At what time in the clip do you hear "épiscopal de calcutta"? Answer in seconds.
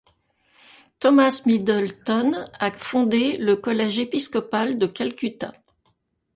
3.99-5.53